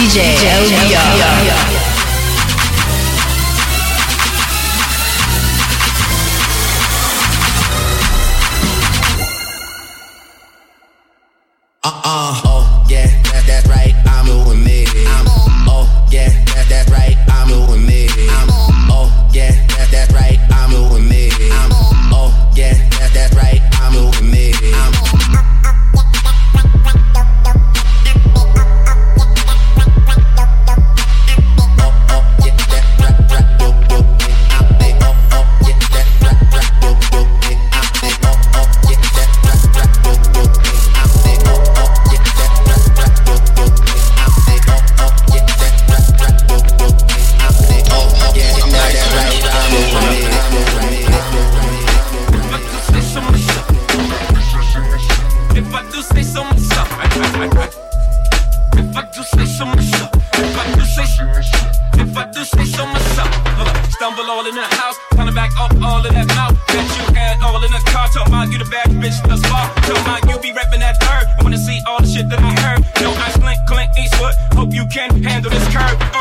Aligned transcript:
DJ, 0.00 0.18
DJ 0.32 1.59
all 65.82 66.04
of 66.04 66.12
that 66.12 66.28
mouth 66.36 66.54
that 66.68 66.86
you 66.96 67.14
had 67.14 67.40
all 67.42 67.62
in 67.62 67.72
the 67.72 67.82
car. 67.90 68.08
Talking 68.08 68.32
about 68.32 68.52
you 68.52 68.58
the 68.58 68.68
bad 68.70 68.88
bitch 69.00 69.16
that's 69.26 69.42
far. 69.48 69.72
Talking 69.86 70.02
about 70.02 70.20
you 70.28 70.38
be 70.40 70.52
rapping 70.52 70.80
that 70.80 71.00
third. 71.00 71.26
I 71.38 71.42
wanna 71.42 71.58
see 71.58 71.80
all 71.86 72.00
the 72.00 72.06
shit 72.06 72.28
that 72.28 72.40
I 72.40 72.52
heard. 72.60 72.84
No 73.00 73.10
ice, 73.12 73.36
Clint, 73.36 73.60
Clint 73.66 73.90
Eastwood. 73.98 74.34
Hope 74.52 74.72
you 74.72 74.86
can 74.86 75.22
handle 75.22 75.50
this 75.50 75.66
curve. 75.74 76.19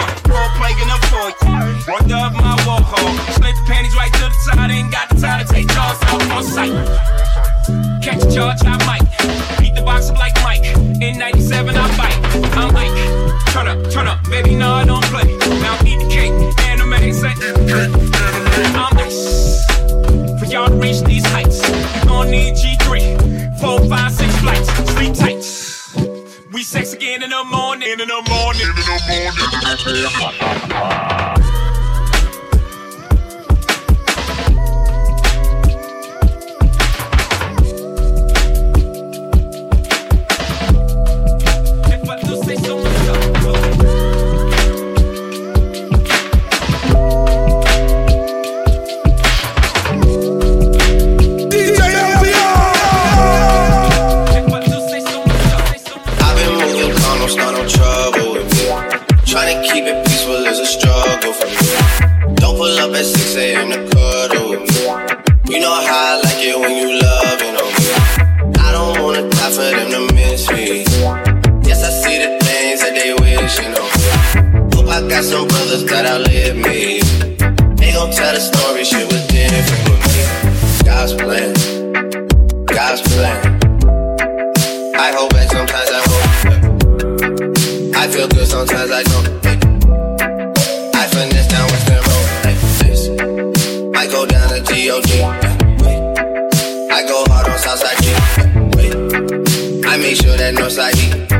No 100.52 100.66
allí. 100.66 101.39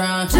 around. 0.00 0.39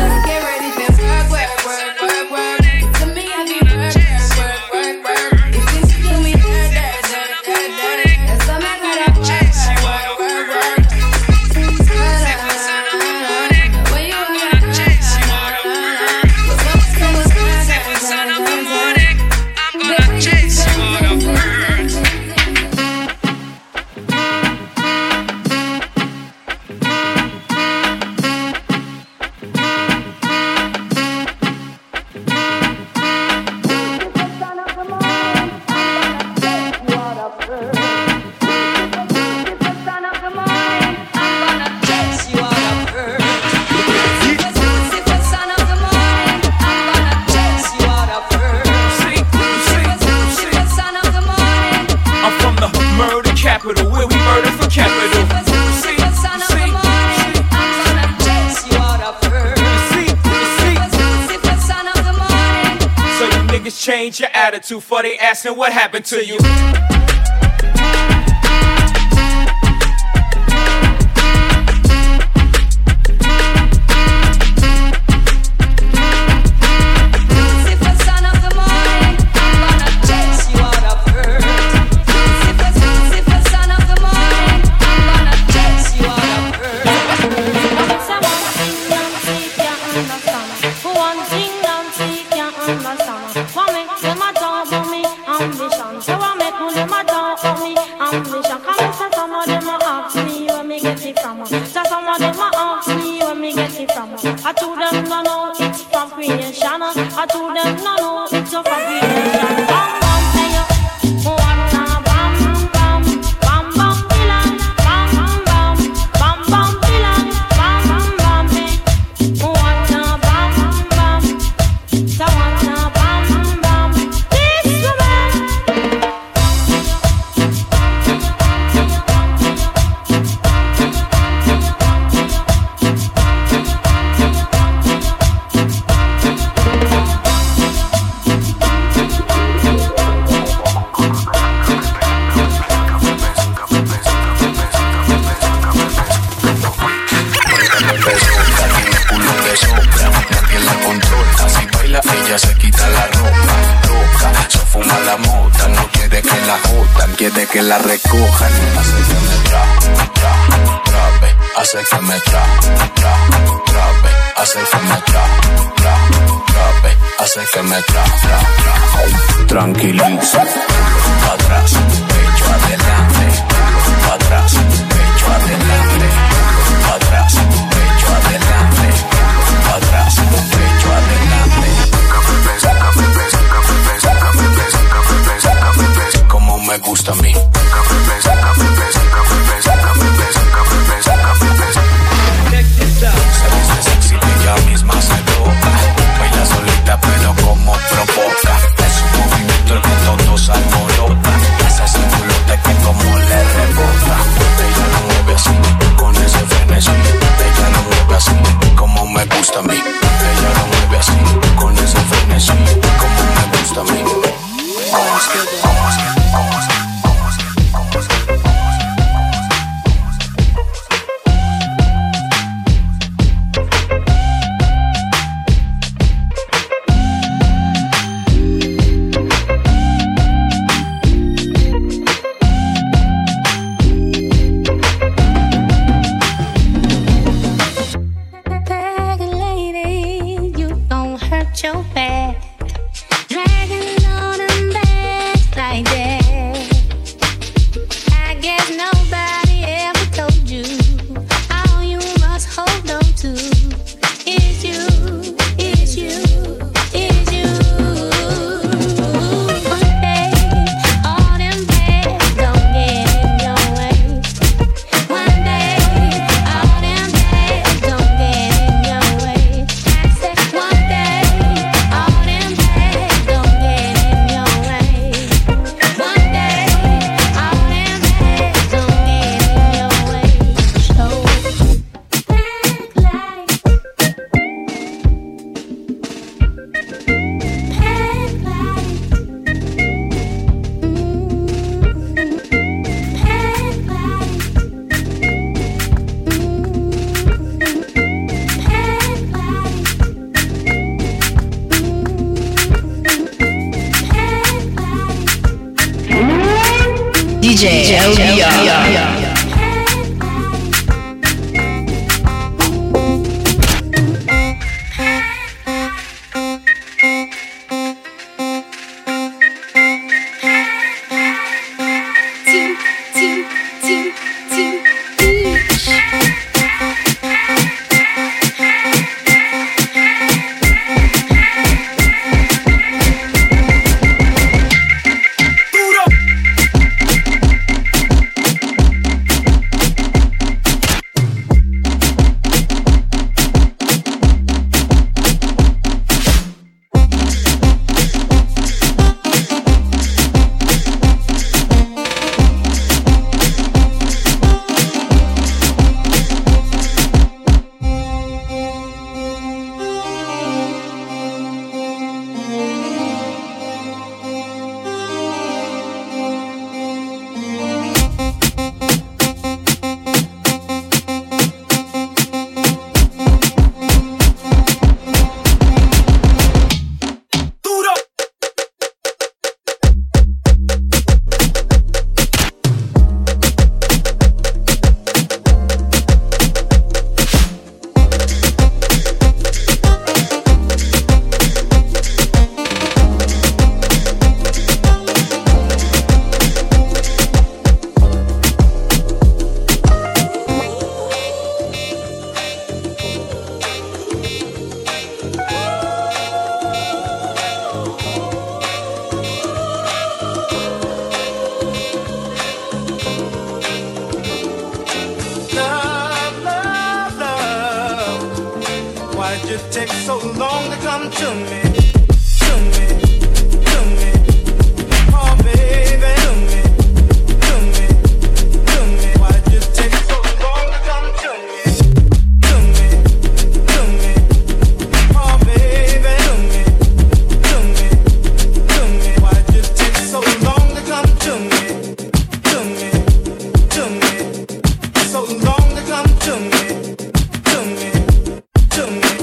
Attitude 64.71 64.83
for 64.83 65.03
they 65.03 65.19
asking 65.19 65.57
what 65.57 65.73
happened 65.73 66.05
to 66.07 66.25
you. 66.25 66.39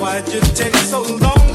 why'd 0.08 0.34
you 0.34 0.40
take 0.40 0.74
so 0.76 1.02
long? 1.02 1.47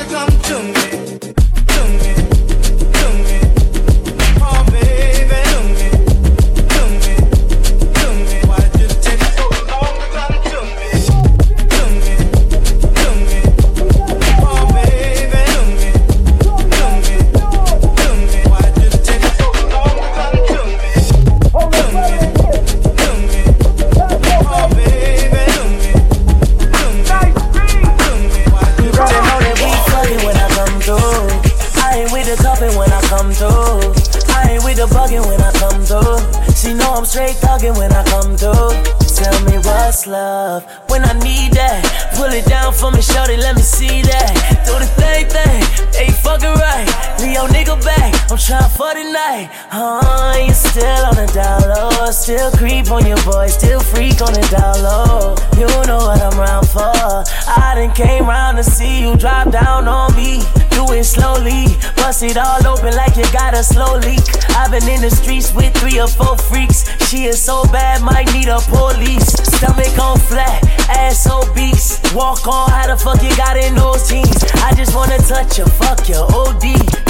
bust 62.23 62.37
it 62.37 62.37
all 62.37 62.67
open 62.67 62.95
like 62.97 63.17
you 63.17 63.25
got 63.33 63.55
a 63.55 63.63
slow 63.63 63.97
leak. 63.99 64.23
I've 64.57 64.71
been 64.71 64.89
in 64.89 65.01
the 65.01 65.11
streets 65.11 65.55
with 65.55 65.75
three 65.77 66.01
or 66.01 66.09
four 66.09 66.37
freaks. 66.37 66.85
She 67.09 67.25
is 67.25 67.43
so 67.43 67.65
bad, 67.65 68.03
might 68.03 68.33
need 68.33 68.49
a 68.49 68.59
police. 68.61 69.27
Stomach 69.57 69.99
on 69.99 70.19
flat, 70.19 70.63
ass 70.89 71.29
obese. 71.29 72.01
Walk 72.15 72.47
on, 72.47 72.71
how 72.71 72.87
the 72.87 72.97
fuck 72.97 73.23
you 73.23 73.35
got 73.37 73.57
in 73.57 73.75
those 73.75 74.09
jeans? 74.09 74.45
I 74.63 74.75
just 74.75 74.95
wanna 74.95 75.19
touch 75.19 75.59
you, 75.59 75.65
fuck 75.65 76.09
you, 76.09 76.17
OD. 76.17 76.65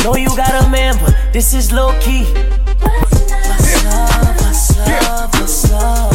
Know 0.04 0.16
you 0.16 0.35
got 0.37 0.64
a 0.64 0.69
man, 0.69 0.97
but 1.04 1.14
this 1.33 1.54
is 1.54 1.73
low 1.73 1.99
key. 2.00 2.25
Much 2.81 3.85
love, 3.85 4.37
much 4.40 4.76
love, 4.76 5.33
much 5.35 5.71
love, 5.71 5.73
love. 5.73 6.12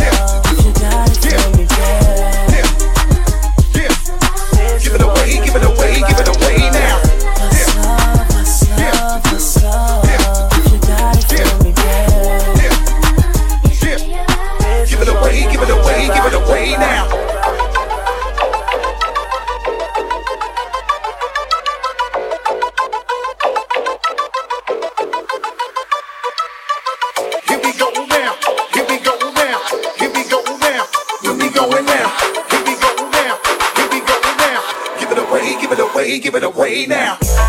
give 36.27 36.35
it 36.35 36.44
away 36.44 36.85
now. 36.85 37.47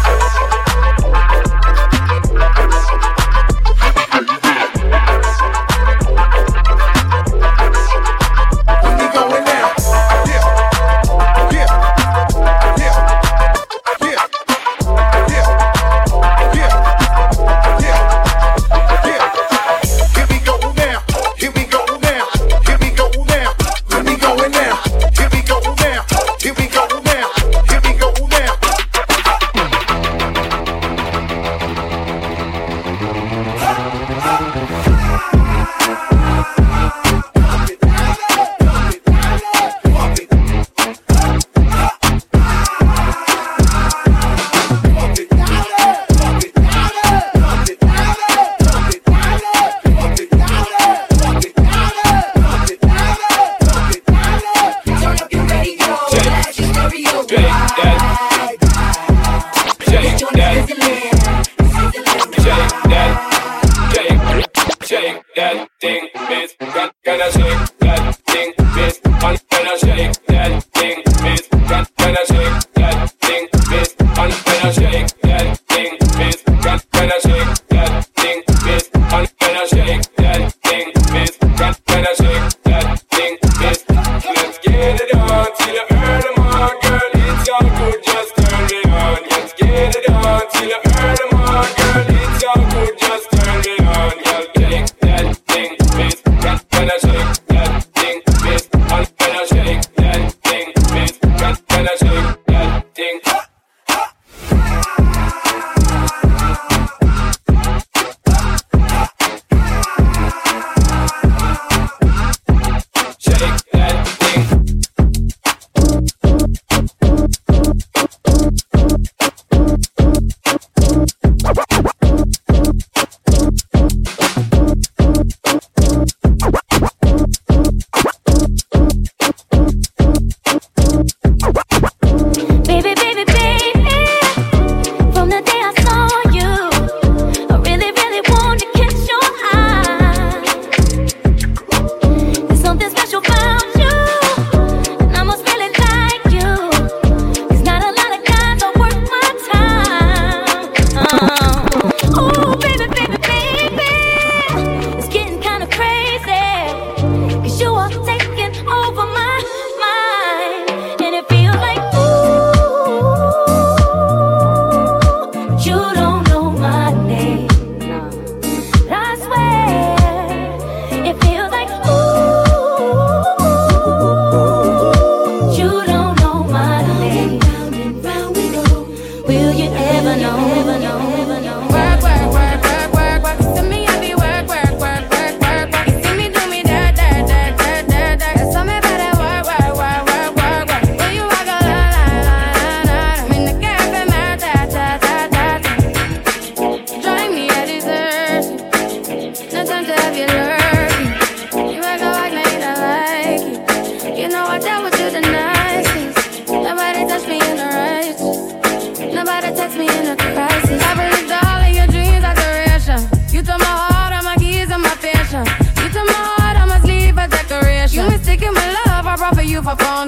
My 219.68 219.74
phone. 219.74 220.07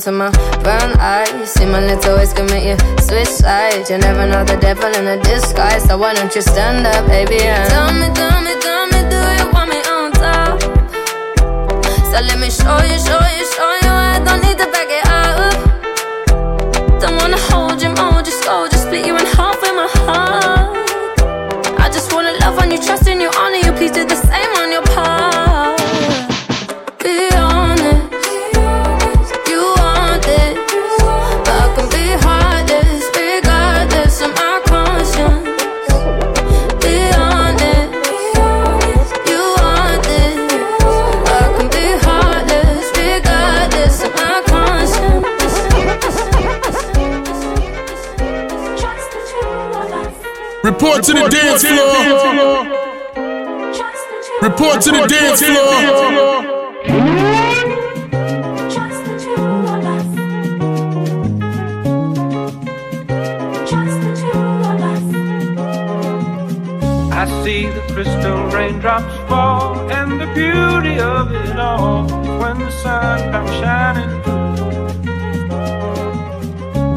Into 0.00 0.12
my 0.12 0.30
brown 0.62 0.98
eyes. 0.98 1.52
See 1.52 1.66
my 1.66 1.80
little 1.80 2.16
ways 2.16 2.32
can 2.32 2.46
make 2.46 2.64
you 2.64 2.76
switch 3.04 3.28
sides. 3.28 3.90
You 3.90 3.98
never 3.98 4.26
know 4.26 4.44
the 4.44 4.56
devil 4.56 4.88
in 4.96 5.06
a 5.06 5.22
disguise. 5.22 5.84
So 5.84 5.98
why 5.98 6.14
don't 6.14 6.34
you 6.34 6.40
stand 6.40 6.86
up, 6.86 7.06
baby? 7.06 7.49
Report 50.80 51.04
to 51.04 51.12
the 51.12 51.28
dance 51.28 51.62
floor. 51.62 52.64
Report 54.40 54.80
to 54.80 54.90
the 54.90 55.06
dance 55.06 55.42
floor. 55.42 55.74
I 67.12 67.26
see 67.44 67.66
the 67.66 67.82
crystal 67.92 68.44
raindrops 68.46 69.14
fall 69.28 69.90
and 69.90 70.18
the 70.18 70.26
beauty 70.28 70.98
of 70.98 71.30
it 71.30 71.58
all. 71.58 72.04
When 72.40 72.58
the 72.58 72.70
sun 72.70 73.30
comes 73.30 73.50
shining 73.50 74.19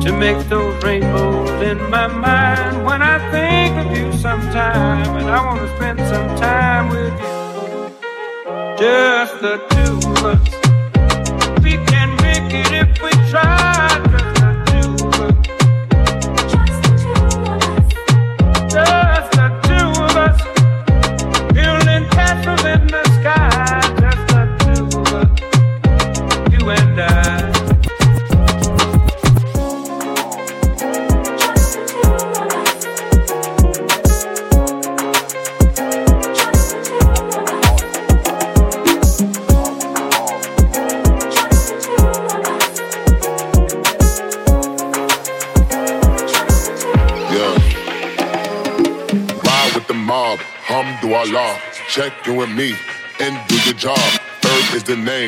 to 0.04 0.12
make 0.12 0.38
those 0.50 0.84
rainbows 0.84 1.50
in 1.62 1.78
my 1.90 2.08
mind 2.08 2.86
when 2.86 3.02
I 3.02 3.18
think 3.32 3.78
of 3.78 3.98
you 3.98 4.12
sometime, 4.12 5.16
and 5.18 5.30
I 5.30 5.46
want 5.46 5.62
to 5.62 5.76
spend 5.78 6.00
some 6.00 6.36
time 6.38 6.90
with 6.90 7.14
you. 7.22 7.34
Just 8.78 9.40
the 9.40 9.58
two 9.70 10.10
of 10.10 10.26
us. 10.26 10.53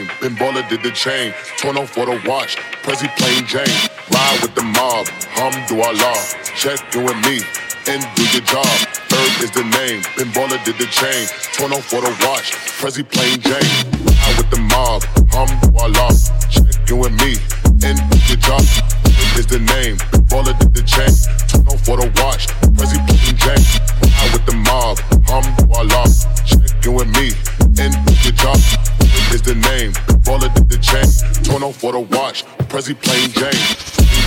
The. 0.07 0.13
Pinballer 0.29 0.67
did 0.69 0.83
the 0.83 0.91
chain. 0.91 1.33
Torn 1.57 1.77
off 1.77 1.91
for 1.91 2.05
the 2.05 2.21
watch. 2.27 2.57
Prezi 2.83 3.07
plain 3.17 3.45
Jane. 3.45 3.65
Ride 4.11 4.39
with 4.41 4.55
the 4.55 4.63
mob. 4.63 5.07
Hum 5.35 5.53
do 5.67 5.81
Allah. 5.81 6.17
Check 6.55 6.79
in 6.95 7.05
with 7.05 7.19
me 7.25 7.41
and 7.87 8.01
do 8.15 8.23
your 8.33 8.41
job. 8.41 8.65
Third 9.09 9.43
is 9.43 9.51
the 9.51 9.63
name. 9.63 10.01
Pinballer 10.17 10.63
did 10.65 10.77
the 10.77 10.87
chain. 10.87 11.27
Torn 11.53 11.73
off 11.73 11.85
for 11.85 12.01
the 12.01 12.11
watch. 12.25 12.53
Prezi 12.79 13.03
plain 13.03 13.39
Jane. 13.41 13.73
Ride 14.05 14.37
with 14.37 14.49
the 14.49 14.61
mob. 14.71 15.03
Hum 15.33 15.49
do 15.61 15.69
Allah. 15.77 16.11
Check 16.49 16.89
in 16.89 16.99
with 16.99 17.15
me 17.21 17.37
and 17.85 17.97
do 18.09 18.17
your 18.29 18.41
job. 18.41 18.61
Earth 18.61 19.39
is 19.39 19.47
the 19.47 19.59
name. 19.59 19.97
Pinballer 20.11 20.57
did 20.59 20.73
the 20.73 20.83
chain. 20.83 21.13
Torn 21.49 21.67
off 21.69 21.81
for 21.85 21.97
the 21.97 22.07
watch. 22.21 22.47
Prezi 22.75 22.99
plain 23.07 23.35
Jane. 23.37 23.65
Ride 24.01 24.31
with 24.33 24.45
the 24.45 24.55
mob. 24.55 24.99
Alhamdulillah. 25.29 26.05
Check 26.45 26.85
in 26.85 26.93
with 26.93 27.09
me 27.17 27.31
and 27.77 27.93
do 28.05 28.13
the 28.23 28.31
job 28.31 28.94
is 29.35 29.41
the 29.41 29.55
name. 29.55 29.91
Baller 30.23 30.51
did 30.55 30.69
the 30.69 30.77
chain. 30.79 31.05
Torn 31.43 31.63
off 31.63 31.75
for 31.75 31.91
the 31.91 31.99
watch. 31.99 32.45
Prezi 32.71 32.95
plain 32.95 33.29
Jane. 33.35 33.65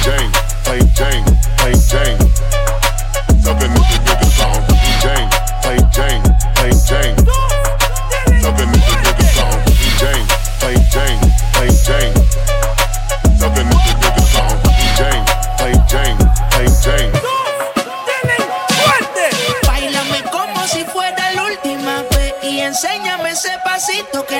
Jane, 0.04 0.30
plain 0.64 0.84
Jane, 0.94 1.24
plain 1.56 1.78
Jane. 1.88 2.18
Sucking 3.42 3.72
nigga, 3.74 3.98
nigga, 4.04 4.28
something. 4.38 4.78
Jane, 5.02 5.28
plain 5.62 5.82
Jane, 5.96 6.22
plain 6.54 6.76
Jane. 6.86 7.57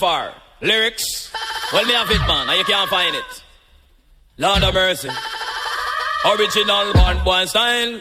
for? 0.00 0.32
Lyrics? 0.62 1.30
Well, 1.72 1.84
me 1.84 1.92
have 1.92 2.10
it, 2.10 2.20
man, 2.26 2.48
and 2.48 2.58
you 2.58 2.64
can't 2.64 2.88
find 2.88 3.14
it. 3.14 3.44
Lord 4.38 4.62
of 4.64 4.72
mercy. 4.72 5.10
Original 6.24 6.92
one 6.94 7.22
boy 7.22 7.44
style. 7.44 8.00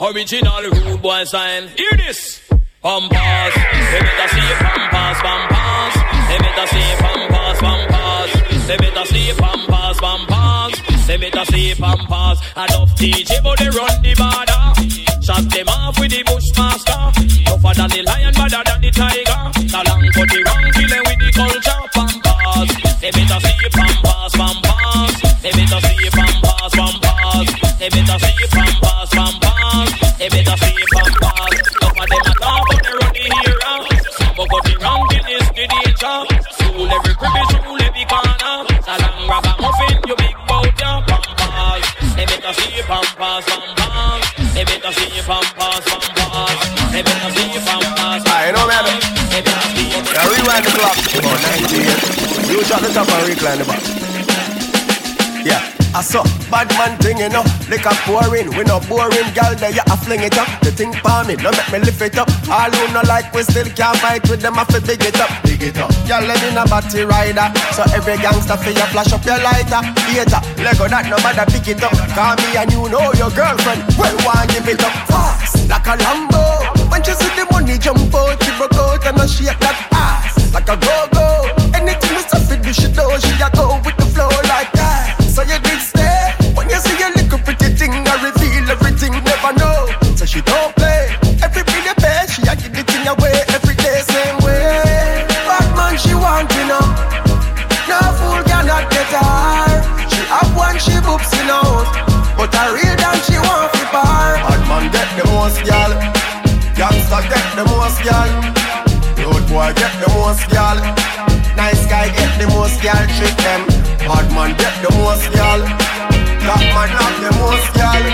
Original 0.00 0.62
rude 0.62 1.00
boy 1.00 1.22
style. 1.24 1.68
Hear 1.68 1.92
this. 1.96 2.42
Pampas. 2.82 3.54
They 3.54 4.00
better 4.02 4.28
see 4.34 4.50
pampas, 4.58 5.18
pampas. 5.22 5.94
They 6.28 6.38
better 6.42 6.66
see 6.66 6.90
pampas, 7.02 7.58
pampas. 7.62 8.66
They 8.66 8.76
better 8.76 9.06
see 9.06 9.32
pampas, 9.38 9.98
pampas. 10.00 11.06
They 11.06 11.16
better 11.18 11.44
see 11.46 11.74
pampas. 11.74 12.38
Enough 12.56 12.90
DJ, 12.98 13.42
but 13.44 13.58
they 13.60 13.70
run 13.70 14.02
the 14.02 14.14
border. 14.18 14.62
Shot 15.22 15.44
them 15.54 15.68
off 15.68 15.98
with 16.00 16.10
the 16.10 16.22
bushmaster. 16.24 17.02
Tougher 17.46 17.74
than 17.78 17.90
the 17.90 18.02
lion, 18.02 18.34
badder 18.34 18.62
than 18.66 18.80
the 18.82 18.90
tiger. 18.90 19.40
The 19.54 19.80
long 19.86 20.06
for 20.12 20.26
the 20.26 20.42
wrong, 20.46 20.77
they 23.08 23.24
better 23.24 23.40
see 23.40 23.68
pampas, 23.72 24.32
pampas. 24.36 25.40
They 25.40 25.50
better 25.52 25.80
see 25.80 26.10
pampas, 26.12 26.72
pampas. 26.76 27.48
They 27.78 27.88
better 27.88 28.18
see 28.18 28.46
pampas, 28.52 29.08
pampas. 29.16 29.88
They 30.18 30.28
better 30.28 30.56
see 30.60 30.84
pampas. 30.92 31.54
Tougher 31.80 32.04
them 32.04 32.26
a 32.28 32.34
talk, 32.36 32.64
but 32.68 32.82
they 32.84 32.92
run 32.92 33.12
the 33.16 33.24
hero. 33.32 33.74
But 34.36 34.46
for 34.50 34.60
the 34.60 34.74
wrong, 34.82 35.08
kill 35.08 35.24
is 35.24 35.48
the 35.56 35.64
danger. 35.72 36.16
Rule 36.76 36.92
every 36.92 37.14
crevice, 37.16 37.52
rule 37.64 37.80
every 37.80 38.04
corner. 38.04 38.56
The 38.68 38.94
long 39.00 39.24
ragamuffin, 39.24 39.94
you 40.06 40.16
big 40.16 40.36
bout 40.46 40.68
your 40.76 41.00
pampas. 41.08 41.84
They 42.14 42.26
better 42.26 42.52
see 42.60 42.82
pampas, 42.82 43.44
pampas. 43.46 43.57
Wind 50.58 50.66
the 50.66 50.74
clock, 50.74 50.98
about 51.14 51.38
98. 51.70 52.50
You 52.50 52.64
shot 52.64 52.82
the 52.82 52.90
top 52.90 53.06
and 53.06 53.28
recline 53.30 53.58
the 53.58 53.64
back. 53.64 53.78
Yeah. 55.46 55.62
I 55.94 56.02
saw 56.02 56.26
bad 56.50 56.66
man 56.74 56.98
thing, 56.98 57.16
you 57.16 57.30
know. 57.30 57.46
Liquor 57.70 57.94
pouring, 58.02 58.50
we 58.58 58.66
no 58.66 58.82
boring, 58.90 59.30
gal. 59.38 59.54
There 59.54 59.70
you 59.70 59.86
a 59.86 59.96
fling 59.96 60.26
it 60.26 60.36
up. 60.36 60.50
The 60.66 60.74
thing 60.74 60.90
for 60.98 61.22
me, 61.24 61.38
no 61.38 61.54
make 61.54 61.70
me 61.70 61.78
lift 61.78 62.02
it 62.02 62.18
up. 62.18 62.26
All 62.50 62.68
who 62.74 62.92
no 62.92 63.06
like, 63.06 63.32
we 63.32 63.46
still 63.46 63.70
can't 63.70 63.96
fight 64.02 64.26
with 64.28 64.42
them. 64.42 64.58
I 64.58 64.64
fi 64.66 64.82
big 64.82 64.98
it 64.98 65.14
up, 65.22 65.30
big 65.46 65.62
it 65.62 65.78
up. 65.78 65.94
Gal, 66.10 66.26
let 66.26 66.42
me 66.42 66.50
a 66.58 66.66
batty 66.66 67.06
rider. 67.06 67.48
So 67.78 67.86
every 67.94 68.18
gangster 68.18 68.58
fi 68.58 68.74
you 68.74 68.88
flash 68.90 69.14
up 69.14 69.22
your 69.22 69.38
lighter. 69.38 69.80
Hater, 70.10 70.42
Lego 70.58 70.90
that 70.90 71.06
no 71.06 71.16
matter 71.22 71.46
pick 71.54 71.70
it 71.70 71.82
up. 71.86 71.94
Call 72.18 72.34
me 72.34 72.58
and 72.58 72.70
you 72.74 72.90
know 72.90 73.14
your 73.14 73.30
girlfriend. 73.30 73.86
Well, 73.94 74.16
one 74.26 74.46
give 74.50 74.66
it 74.66 74.82
up 74.82 74.94
fast 75.06 75.70
like 75.70 75.86
a 75.86 75.94
Lambo. 76.02 76.42
When 76.90 77.00
she 77.06 77.14
see 77.14 77.30
the 77.38 77.46
money 77.50 77.78
jump 77.78 78.10
out, 78.10 78.36
she 78.42 78.50
broke 78.58 78.74
out 78.74 79.06
and 79.06 79.22
I 79.22 79.26
shake 79.26 79.54
that 79.62 79.88
ass 79.94 80.17
like 80.52 80.68
a 80.68 80.76
go 80.76 80.96
go. 81.12 81.26
Anything 81.74 82.16
we 82.16 82.22
say, 82.22 82.60
do 82.60 82.72
she 82.72 82.88
do, 82.92 83.04
she 83.20 83.34
a 83.42 83.48
go 83.54 83.80
with 83.84 83.96
the 83.96 84.06
flow 84.12 84.28
like 84.48 84.72
that. 84.72 85.16
So 85.22 85.42
you 85.42 85.58
did 85.60 85.80
stay 85.80 86.18
when 86.58 86.68
you 86.70 86.78
see 86.82 86.98
a 87.00 87.08
little 87.14 87.38
pretty 87.38 87.70
thing, 87.78 87.94
I 87.94 88.14
reveal 88.18 88.66
everything, 88.68 89.12
never 89.22 89.52
know. 89.62 89.88
So 90.16 90.26
she 90.26 90.42
don't 90.42 90.74
play. 90.74 91.14
Every 91.38 91.62
pretty 91.62 91.94
pay, 92.02 92.26
she 92.26 92.42
a 92.42 92.52
give 92.58 92.74
the 92.74 92.82
thing 92.82 93.06
away 93.06 93.46
every 93.54 93.76
day, 93.78 94.02
same 94.10 94.36
way. 94.42 95.24
Bad 95.46 95.68
man, 95.78 95.94
she 95.96 96.12
want 96.18 96.50
you 96.58 96.66
know. 96.66 96.82
No 97.86 97.98
fool 98.18 98.42
cannot 98.50 98.90
get 98.90 99.06
her. 99.14 99.80
She 100.10 100.20
have 100.34 100.50
one, 100.58 100.78
she 100.82 100.98
boops 100.98 101.32
in 101.38 101.48
out. 101.48 101.86
But 102.36 102.52
I 102.58 102.74
real 102.74 102.96
dance, 102.98 103.24
she 103.24 103.38
want 103.38 103.72
to 103.72 103.84
bar. 103.94 104.34
Bad 104.42 104.62
man 104.66 104.84
get 104.90 105.08
the 105.14 105.24
most, 105.30 105.62
girl. 105.62 105.92
Gangsta 106.74 107.18
get 107.30 107.46
the 107.54 107.64
most, 107.70 108.02
girl. 108.02 108.57
Boy 109.58 109.74
get 109.74 109.90
the 109.98 110.08
most, 110.14 110.46
girl. 110.54 110.78
Nice 111.58 111.84
guy 111.90 112.06
get 112.14 112.30
the 112.38 112.46
most, 112.54 112.78
girl. 112.80 112.94
Trick 113.18 113.34
them. 113.42 113.66
Bad 114.06 114.30
man 114.30 114.54
get 114.54 114.70
the 114.86 114.90
most, 114.94 115.26
girl. 115.34 115.66
Black 116.46 116.62
man 116.78 116.90
have 116.94 117.18
the 117.18 117.32
most, 117.42 117.66
girl. 117.74 118.04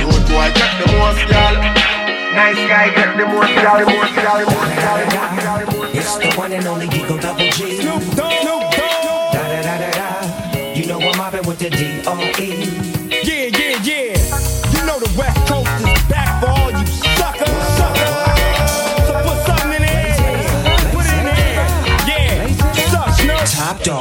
Road 0.00 0.24
boy 0.32 0.48
get 0.56 0.72
the 0.80 0.88
most, 0.96 1.28
girl. 1.28 1.56
Nice 2.32 2.62
guy 2.72 2.88
get 2.88 3.18
the 3.20 3.26
most, 3.28 3.52
girl. 3.52 3.84
The 3.84 3.92
most, 3.92 4.16
girl. 4.16 4.38
The 4.40 4.48
most, 4.48 4.72
girl. 4.80 4.96
The 4.96 5.12
most, 5.12 5.44
girl. 5.44 5.58
The 5.60 5.76
most, 5.76 5.94
It's 5.94 6.16
the 6.16 6.32
one 6.40 6.52
and 6.54 6.66
only 6.66 6.86
Eagle 6.86 7.18
Double 7.18 7.50
G. 7.50 7.76
Snoop 7.76 8.16
Dogg. 8.16 8.32
Snoop 8.40 8.64
Dogg. 8.72 9.32
Da 9.36 9.42
da 9.52 9.60
da 9.60 9.76
da 9.76 9.90
da. 9.92 10.72
You 10.72 10.86
know 10.86 10.98
I'm 11.02 11.18
mobbing 11.18 11.46
with 11.46 11.58
the 11.58 11.68
D 11.68 12.00
O 12.06 12.16
E. 12.40 12.81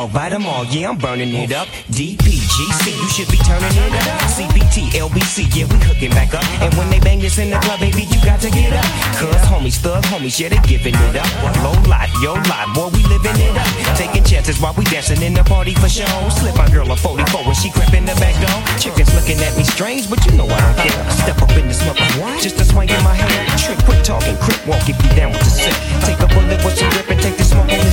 Bite 0.08 0.30
them 0.30 0.46
all, 0.46 0.66
yeah, 0.66 0.90
I'm 0.90 0.98
burning 0.98 1.34
it 1.34 1.52
up. 1.54 1.68
DPGC, 1.94 2.90
you 2.90 3.10
should 3.14 3.30
be 3.30 3.38
turning 3.46 3.70
it 3.70 3.94
up. 4.02 4.22
CBT, 4.34 4.98
LBC, 4.98 5.46
yeah, 5.54 5.70
we 5.70 5.78
hooking 5.86 6.10
back 6.12 6.34
up. 6.34 6.44
And 6.58 6.74
when 6.74 6.90
they 6.90 7.00
bang 7.00 7.20
this 7.20 7.38
in 7.38 7.50
the 7.52 7.60
club, 7.60 7.80
baby, 7.80 8.04
you 8.10 8.18
got 8.26 8.42
to 8.42 8.50
get 8.50 8.74
up. 8.74 8.86
Cuz 9.20 9.36
homies, 9.46 9.78
thug 9.78 10.04
homies, 10.06 10.40
yeah, 10.40 10.50
they 10.50 10.58
giving 10.66 10.96
it 10.96 11.16
up. 11.16 11.28
Low 11.62 11.78
lot, 11.86 12.10
yo 12.22 12.34
lot, 12.50 12.74
boy, 12.74 12.90
we 12.90 13.04
living 13.06 13.38
it 13.38 13.56
up. 13.58 13.68
Taking 13.96 14.24
chances 14.24 14.60
while 14.60 14.74
we 14.74 14.86
dancing 14.86 15.22
in 15.22 15.34
the 15.34 15.44
party 15.44 15.76
for 15.76 15.90
show. 15.90 16.08
Slip 16.30 16.56
my 16.56 16.70
girl 16.70 16.92
a 16.92 16.96
44 16.96 17.44
when 17.46 17.56
she 17.56 17.70
crept 17.70 17.94
in 17.94 18.06
the 18.06 18.16
back 18.18 18.34
door. 18.42 18.58
Chickens 18.80 19.14
looking 19.14 19.38
at 19.44 19.56
me 19.58 19.64
strange, 19.64 20.10
but 20.10 20.24
you 20.26 20.32
know 20.34 20.48
I 20.48 20.60
don't 20.62 20.78
care. 20.82 20.98
Step 21.26 21.42
up 21.42 21.52
in 21.58 21.68
the 21.68 21.74
smoke, 21.74 21.98
just 22.40 22.60
a 22.60 22.66
swing 22.66 22.90
in 22.90 23.04
my 23.04 23.14
hair. 23.14 23.30
Trick, 23.58 23.78
quit 23.86 24.04
talking, 24.04 24.38
crip 24.38 24.66
walk 24.66 24.88
if 24.90 24.98
you 25.04 25.10
down 25.20 25.32
with 25.32 25.44
the 25.46 25.52
sick. 25.52 25.76
Take 26.08 26.22
up 26.22 26.32
a 26.32 26.36
bullet 26.36 26.64
with 26.64 26.78
some 26.78 26.90
grip 26.90 27.10
and 27.10 27.22
take 27.22 27.41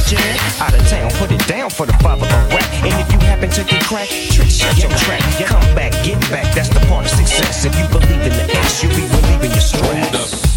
jet. 0.07 0.39
Out 0.61 0.75
of 0.75 0.87
town, 0.89 1.11
put 1.19 1.33
it 1.33 1.47
down 1.47 1.71
for 1.71 1.87
the 1.87 1.95
father 2.05 2.27
of 2.27 2.53
rap. 2.53 2.69
And 2.85 2.95
if 3.01 3.13
you 3.13 3.19
happen 3.27 3.51
to 3.51 3.65
get 3.65 3.83
cracked, 3.85 4.13
trick, 4.33 4.49
shut 4.49 4.79
your 4.79 4.91
track. 4.99 5.23
Come 5.47 5.75
back, 5.75 5.93
get 6.05 6.21
back, 6.31 6.55
that's 6.55 6.69
the 6.69 6.81
part 6.87 7.07
of 7.07 7.11
success. 7.11 7.65
If 7.65 7.75
you 7.79 7.87
believe 7.89 8.23
in 8.23 8.33
the 8.33 8.47
S, 8.55 8.83
you 8.83 8.89
be 8.91 9.07
relieving 9.09 9.51
your 9.51 9.61
stress. 9.61 10.49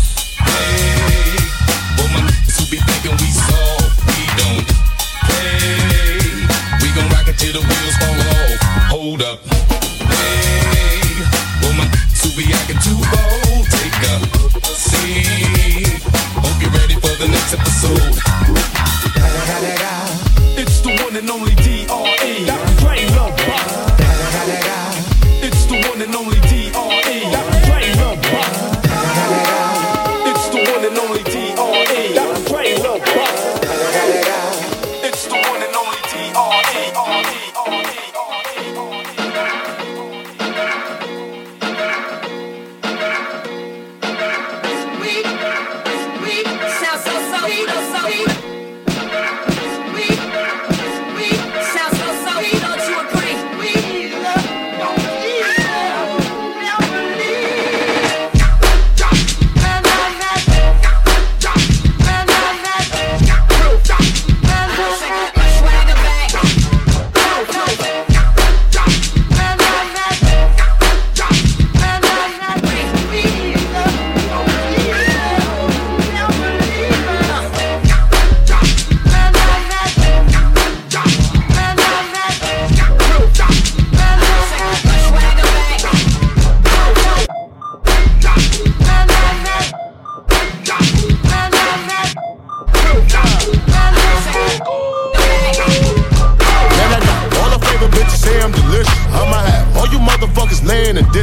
The 7.41 7.59
wheels 7.59 7.97
fall 7.97 8.15
off. 8.15 8.61
Hold 8.91 9.21
up. 9.23 9.39
Hey, 10.07 11.01
my 11.75 11.83
niggas 11.83 12.37
be 12.37 12.53
acting 12.53 12.79
too 12.79 12.95
bold, 13.11 13.65
take 13.67 13.91
a 14.07 14.60
only 21.31 21.60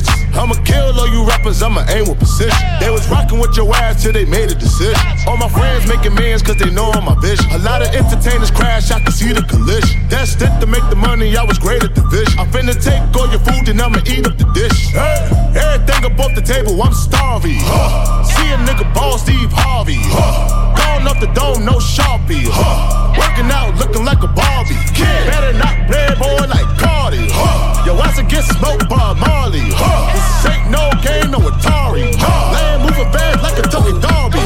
ditches. 0.00 0.14
I'ma 0.34 0.54
kill 0.64 0.98
all 0.98 1.08
you 1.08 1.26
rappers, 1.26 1.62
I'ma 1.62 1.84
aim 1.88 2.08
with 2.08 2.18
precision. 2.18 2.54
They 2.80 2.90
was 2.90 3.08
rocking 3.08 3.38
with 3.38 3.56
your 3.56 3.74
ass 3.74 4.02
till 4.02 4.12
they 4.12 4.24
made 4.24 4.50
a 4.50 4.54
decision. 4.54 5.00
All 5.26 5.36
my 5.36 5.48
friends 5.48 5.86
making 5.88 6.14
mans 6.14 6.42
cause 6.42 6.56
they 6.56 6.70
know 6.70 6.90
I'm 6.92 7.04
my 7.04 7.18
vision. 7.20 7.50
A 7.52 7.58
lot 7.58 7.82
of 7.82 7.88
entertainers 7.94 8.50
crash, 8.50 8.90
I 8.90 9.00
can 9.00 9.12
see 9.12 9.32
the 9.32 9.42
collision. 9.42 10.08
Destined 10.08 10.60
to 10.60 10.66
make 10.66 10.86
the 10.90 10.96
money, 10.96 11.36
I 11.36 11.44
was 11.44 11.58
great 11.58 11.82
at 11.82 11.94
the 11.94 12.02
vision. 12.08 12.38
I'm 12.38 12.48
finna 12.50 12.74
take 12.78 13.02
all 13.16 13.28
your 13.30 13.40
food 13.40 13.68
and 13.68 13.80
I'ma 13.80 13.98
eat 14.06 14.26
up 14.26 14.38
the 14.38 14.48
dish. 14.54 14.94
Hey, 14.94 15.28
everything 15.56 16.04
above 16.04 16.34
the 16.34 16.42
table, 16.42 16.80
I'm 16.82 16.94
starving. 16.94 17.60
Huh. 17.60 18.22
See 18.24 18.48
a 18.52 18.58
nigga 18.58 18.86
ball 18.94 19.18
Steve 19.18 19.50
Harvey. 19.52 19.98
Huh. 19.98 20.74
Gone 20.76 21.08
up 21.08 21.20
the 21.20 21.30
dome, 21.34 21.64
no 21.64 21.78
Sharpie. 21.78 22.46
Huh. 22.46 23.14
Working 23.18 23.50
out, 23.50 23.74
looking 23.78 24.04
like 24.04 24.22
a 24.22 24.28
Barbie. 24.28 24.78
Kid, 24.94 25.26
better 25.26 25.52
not 25.58 25.74
play 25.88 26.06
boy 26.18 26.46
like 26.46 26.68
Cardi. 26.78 27.28
Huh. 27.30 27.86
Yo, 27.86 27.98
ass 28.00 28.20
get 28.28 28.44
smoked 28.44 28.88
by 28.88 29.14
Marley. 29.14 29.60
Huh. 29.72 29.87
This 30.12 30.46
ain't 30.46 30.70
no 30.70 30.90
game, 31.02 31.30
no 31.30 31.38
Atari. 31.38 32.14
Huh. 32.18 32.52
Land 32.54 32.82
moving 32.82 33.10
fast 33.12 33.42
like 33.42 33.58
a 33.58 33.68
Tony 33.68 33.98
Darby. 34.00 34.37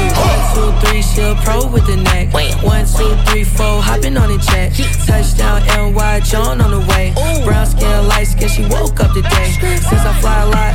One, 0.53 0.71
two, 0.71 0.87
three, 0.87 1.01
still 1.01 1.35
pro 1.37 1.65
with 1.67 1.87
the 1.87 1.97
neck. 1.97 2.31
One, 2.33 2.85
two, 2.85 3.15
three, 3.25 3.43
four, 3.43 3.81
hopping 3.81 4.17
on 4.17 4.29
the 4.29 4.37
jet. 4.37 4.73
Touchdown, 5.05 5.65
NY, 5.65 6.19
John 6.21 6.61
on 6.61 6.71
the 6.71 6.79
way. 6.93 7.13
Brown 7.43 7.65
skin, 7.65 8.07
light 8.07 8.27
skin, 8.27 8.49
she 8.49 8.61
woke 8.67 8.99
up 8.99 9.13
today. 9.13 9.49
Since 9.57 10.05
I 10.05 10.13
fly 10.21 10.43
a 10.43 10.49
lot, 10.49 10.73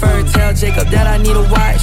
fur 0.00 0.22
tell 0.32 0.52
Jacob 0.52 0.88
that 0.88 1.06
I 1.06 1.18
need 1.18 1.36
a 1.36 1.42
watch. 1.46 1.82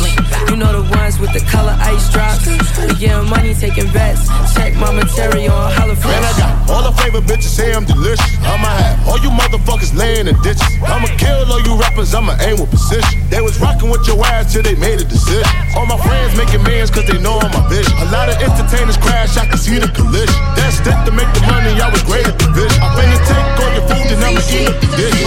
You 0.50 0.58
know 0.58 0.84
the 0.84 0.84
ones 0.91 1.20
with 1.20 1.32
the 1.32 1.39
color 1.50 1.76
ice 1.80 2.12
drops. 2.12 2.48
We 2.48 3.00
getting 3.00 3.30
money, 3.30 3.54
taking 3.54 3.91
bets. 3.94 4.28
Check 4.54 4.76
my 4.76 4.91
material 4.91 5.56
on 5.56 5.72
Holla 5.72 5.96
Man, 5.96 6.24
I 6.24 6.34
got 6.38 6.52
all 6.72 6.84
the 6.84 6.96
favorite 7.04 7.26
bitches 7.26 7.52
say 7.52 7.74
I'm 7.74 7.86
delicious. 7.86 8.24
I'ma 8.48 8.67
have 8.67 9.08
all 9.08 9.20
you 9.20 9.30
motherfuckers 9.30 9.96
laying 9.96 10.28
in 10.28 10.36
ditches. 10.41 10.63
I'ma 10.84 11.08
kill 11.17 11.52
all 11.52 11.62
you 11.62 11.76
rappers, 11.80 12.13
I'ma 12.15 12.36
aim 12.41 12.60
with 12.60 12.70
precision. 12.70 13.28
They 13.30 13.41
was 13.41 13.60
rocking 13.60 13.89
with 13.89 14.08
your 14.08 14.24
ass 14.26 14.54
till 14.54 14.63
they 14.63 14.76
made 14.76 15.00
a 15.00 15.04
decision. 15.04 15.44
All 15.76 15.86
my 15.86 16.00
friends 16.00 16.36
making 16.38 16.63
mans 16.63 16.89
cause 16.89 17.06
they 17.08 17.20
know 17.21 17.39
I'm. 17.39 17.51
A 17.51 18.05
lot 18.12 18.27
of 18.27 18.36
entertainers 18.41 18.97
crash, 18.97 19.38
I 19.38 19.45
can 19.45 19.57
see 19.57 19.79
the 19.79 19.88
collision. 19.88 20.41
delicious. 20.71 20.79
That 20.86 21.05
to 21.05 21.12
make 21.12 21.31
the 21.34 21.41
money, 21.47 21.79
I 21.79 21.89
was 21.89 22.03
great 22.03 22.27
at 22.27 22.38
the. 22.38 22.65
I'm 22.81 22.91
finna 22.97 23.17
take 23.27 23.60
all 23.62 23.71
your 23.73 23.86
food 23.88 24.12
and 24.12 24.23
I'ma 24.25 24.41
eat 24.51 24.67
up 24.67 24.77
the 24.81 24.88
dish. 24.97 25.17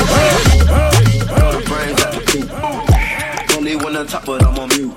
Only 3.57 3.76
one 3.76 3.96
on 3.96 4.07
top, 4.07 4.26
but 4.26 4.42
I'm 4.42 4.59
on 4.59 4.68
mute. 4.68 4.92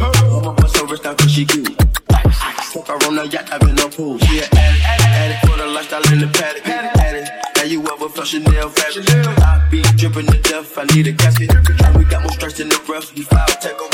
I'ma 0.00 0.52
bust 0.54 0.80
wrist 0.88 1.02
cause 1.02 1.30
she 1.30 1.44
cute. 1.44 1.76
Fuck 2.72 2.86
her 2.86 2.98
on 3.06 3.16
the 3.16 3.26
yacht, 3.28 3.52
I've 3.52 3.60
been 3.60 3.78
on 3.80 3.90
pool. 3.90 4.18
She 4.18 4.38
an 4.38 4.48
addict, 4.52 4.84
addict 4.86 5.46
for 5.46 5.56
the 5.58 5.66
lifestyle 5.66 6.12
in 6.12 6.20
the 6.20 6.28
paddock. 6.28 6.66
Addict, 6.66 7.28
now 7.56 7.64
you 7.64 7.82
ever 7.82 8.08
felt 8.08 8.28
Chanel 8.28 8.68
fabric? 8.70 9.10
I 9.10 9.68
be 9.70 9.82
dripping 9.98 10.26
to 10.26 10.38
death, 10.40 10.78
I 10.78 10.84
need 10.94 11.08
a 11.08 11.12
casket. 11.12 11.50
We 11.98 12.04
got 12.04 12.22
more 12.22 12.32
strikes 12.32 12.60
in 12.60 12.68
the 12.68 12.80
rough, 12.88 13.12
we 13.14 13.22
foul 13.22 13.46
'em. 13.50 13.90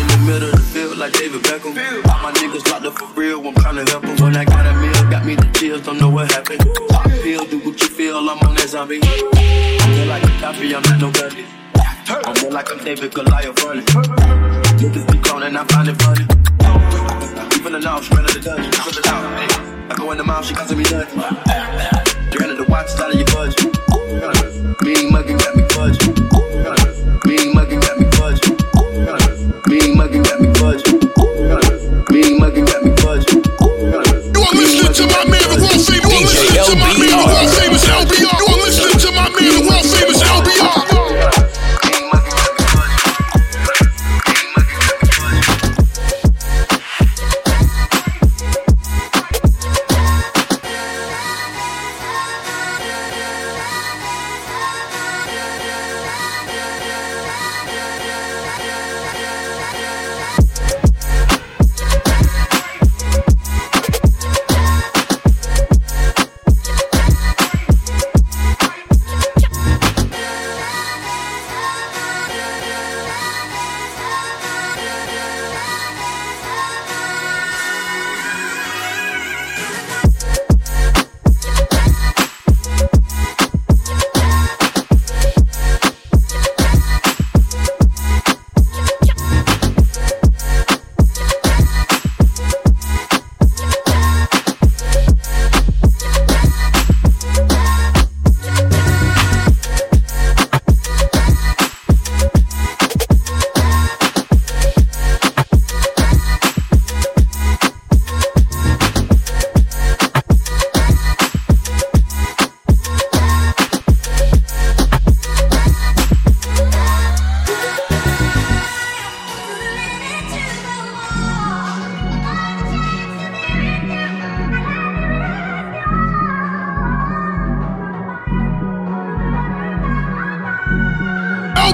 In 0.00 0.06
the 0.08 0.18
middle 0.26 0.50
of 0.50 0.58
the 0.58 0.69
like 1.00 1.14
David 1.14 1.40
Beckham. 1.42 1.72
All 2.10 2.20
my 2.22 2.30
niggas 2.32 2.70
locked 2.70 2.84
up 2.84 2.92
for 2.92 3.06
real, 3.18 3.40
I'm 3.40 3.54
tryna 3.54 3.88
help 3.88 4.04
'em. 4.04 4.16
When 4.22 4.36
I 4.36 4.44
got 4.44 4.66
a 4.66 4.74
meal, 4.74 5.10
got 5.10 5.24
me 5.24 5.34
the 5.34 5.48
chills, 5.58 5.80
don't 5.80 5.98
know 5.98 6.10
what 6.10 6.30
happened. 6.30 6.60
Pop 6.90 7.06
pill, 7.22 7.46
do 7.46 7.58
what 7.60 7.80
you 7.80 7.88
feel, 7.88 8.18
I'm 8.18 8.38
on 8.46 8.54
that 8.56 8.68
zombie. 8.68 9.00
I'm 9.02 9.94
feel 9.94 10.06
like 10.06 10.24
a 10.24 10.32
copy, 10.42 10.74
I'm 10.76 10.82
not 10.82 11.00
no 11.00 11.10
gunny. 11.10 11.46
I 11.74 12.34
feel 12.34 12.52
like 12.52 12.70
I'm 12.70 12.84
David 12.84 13.14
Goliath 13.14 13.64
running. 13.64 13.86
Niggas 14.80 15.06
be 15.10 15.18
cloning, 15.24 15.56
I 15.56 15.64
find 15.72 15.88
it 15.88 15.96
funny. 16.02 16.26
Even 17.56 17.72
the 17.72 17.80
now, 17.80 18.00
straight 18.00 18.26
out 18.26 18.34
the 18.34 18.40
dungeon. 18.40 18.70
I 19.90 19.94
go 19.96 20.12
in 20.12 20.18
the 20.18 20.24
mouth, 20.24 20.44
she 20.44 20.54
costing 20.54 20.76
me 20.76 20.84
nothing. 20.84 21.18
Granted, 22.30 22.58
the 22.58 22.66
watch 22.68 22.88
is 22.88 23.00
out 23.00 23.10
of 23.10 23.16
your 23.16 23.26
budget. 23.34 23.59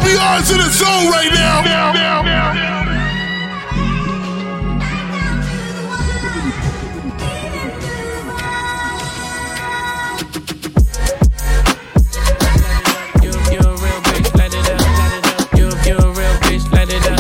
LBR's 0.07 0.51
in 0.53 0.59
the 0.59 0.71
zone 0.71 1.11
right 1.11 1.31
now. 1.35 1.67
You 13.21 13.33
you 13.51 13.59
a 13.59 13.75
real 13.83 14.01
bitch, 14.07 14.31
light 14.39 14.55
it 14.55 14.71
up, 14.71 14.79
You 15.59 15.67
you 15.85 15.97
a 15.99 16.13
real 16.15 16.37
bitch, 16.47 16.71
light 16.71 16.91
it 16.91 17.07
up. 17.11 17.19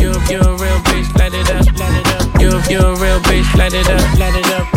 You 0.00 0.10
you 0.28 0.40
a 0.40 0.54
real 0.58 0.80
bitch, 0.90 1.14
light 1.14 1.34
it 1.34 1.50
up, 1.50 1.62
You 2.40 2.50
you 2.68 2.80
a 2.80 2.94
real 2.98 3.20
bitch, 3.20 3.54
light 3.56 3.74
it 3.74 3.88
up. 3.88 4.10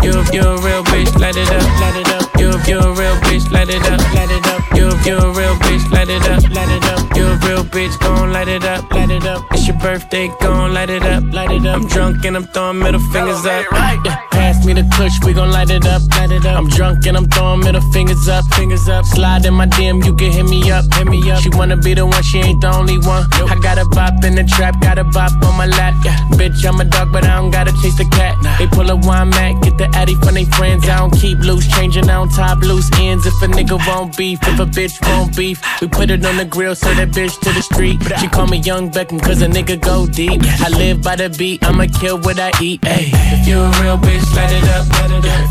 You 0.03 0.13
you 0.31 0.43
a 0.43 0.61
real 0.61 0.83
bitch, 0.83 1.19
light 1.19 1.35
it 1.35 1.49
up, 1.49 2.39
You 2.39 2.51
you 2.67 2.79
a 2.79 2.93
real 2.93 3.15
bitch, 3.25 3.51
light 3.51 3.69
it 3.69 3.81
up. 3.89 4.62
You 5.05 5.17
a 5.17 5.31
real 5.33 5.55
bitch, 5.55 5.91
light 5.91 6.07
it 6.07 6.21
up, 6.29 6.43
light 6.55 6.69
it 6.69 6.85
up. 6.85 7.17
You 7.17 7.25
a 7.25 7.35
real 7.45 7.63
bitch, 7.65 7.99
gon' 7.99 8.31
light 8.31 8.47
it 8.47 8.63
up, 8.63 8.89
light 8.91 9.11
it 9.11 9.25
up. 9.25 9.52
Your 9.73 9.81
birthday, 9.81 10.29
gon' 10.39 10.73
light 10.73 10.91
it 10.91 11.03
up, 11.03 11.23
light 11.33 11.51
it 11.51 11.65
up. 11.65 11.81
I'm 11.81 11.87
drunk 11.87 12.25
and 12.25 12.35
I'm 12.35 12.45
throwing 12.45 12.79
middle 12.79 13.01
fingers 13.11 13.43
up. 13.45 13.65
Yeah, 14.05 14.15
pass 14.31 14.63
me 14.65 14.73
the 14.73 14.83
kush, 14.95 15.13
we 15.25 15.33
gon' 15.33 15.49
light 15.49 15.71
it 15.71 15.85
up, 15.87 16.01
light 16.11 16.31
it 16.31 16.45
up. 16.45 16.57
I'm 16.57 16.67
drunk 16.69 17.07
and 17.07 17.17
I'm 17.17 17.27
throwing 17.27 17.61
middle 17.61 17.81
fingers 17.91 18.27
up, 18.27 18.45
fingers 18.53 18.87
up. 18.87 19.03
Slide 19.05 19.45
in 19.45 19.53
my 19.55 19.65
DM, 19.65 20.05
you 20.05 20.13
can 20.13 20.31
hit 20.31 20.45
me 20.45 20.69
up, 20.69 20.85
hit 20.93 21.07
me 21.07 21.19
up. 21.31 21.41
She 21.41 21.49
wanna 21.49 21.77
be 21.77 21.95
the 21.95 22.05
one, 22.05 22.21
she 22.21 22.39
ain't 22.39 22.61
the 22.61 22.71
only 22.75 22.99
one. 22.99 23.25
I 23.33 23.57
got 23.61 23.79
a 23.79 23.85
bop 23.85 24.23
in 24.23 24.35
the 24.35 24.43
trap, 24.43 24.79
got 24.79 24.99
a 24.99 25.05
bop 25.05 25.31
on 25.43 25.57
my 25.57 25.65
lap. 25.65 25.95
Yeah, 26.05 26.17
bitch, 26.37 26.63
I'm 26.67 26.79
a 26.79 26.85
dog, 26.85 27.11
but 27.11 27.25
I 27.25 27.37
don't 27.37 27.49
gotta 27.49 27.71
chase 27.81 27.97
the 27.97 28.05
cat. 28.05 28.37
They 28.59 28.67
pull 28.67 28.91
a 28.91 28.95
wine 28.95 29.29
mat, 29.29 29.63
get 29.63 29.77
the 29.79 29.89
addy 29.97 30.13
from 30.15 30.35
they 30.35 30.45
friends. 30.45 30.87
I 30.87 30.99
don't 30.99 31.17
keep 31.17 31.39
loose, 31.39 31.67
changing 31.67 32.09
on 32.09 32.29
top 32.29 32.61
loose 32.61 32.89
ends. 32.99 33.25
If 33.25 33.41
a 33.41 33.47
nigga 33.47 33.79
won't 33.87 34.15
beef, 34.15 34.39
if 34.43 34.59
a 34.59 34.65
bitch 34.65 35.01
won't 35.07 35.35
beef, 35.35 35.59
we 35.81 35.87
put 35.87 36.11
it 36.11 36.23
on 36.25 36.37
the 36.37 36.45
grill, 36.45 36.75
so 36.75 36.93
that 36.93 37.09
bitch 37.09 37.39
to 37.39 37.51
the 37.51 37.61
street. 37.63 37.99
She 38.19 38.27
call 38.27 38.45
me 38.45 38.57
Young 38.57 38.91
Beckham, 38.91 39.19
cause 39.19 39.41
a 39.41 39.47
nigga 39.47 39.62
go 39.63 40.05
deep. 40.05 40.41
I 40.59 40.69
live 40.69 41.01
by 41.01 41.15
the 41.15 41.29
beat, 41.29 41.63
I'ma 41.63 41.85
kill 41.99 42.19
what 42.19 42.39
I 42.39 42.51
eat. 42.61 42.81
Ayy, 42.81 43.11
if 43.33 43.47
you 43.47 43.59
a 43.59 43.69
real 43.81 43.97
bitch, 43.97 44.27
light 44.35 44.51
it 44.51 44.63
up. 44.75 44.85